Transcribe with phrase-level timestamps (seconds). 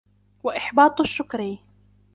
[0.43, 1.57] وَإِحْبَاطُ الشُّكْرِ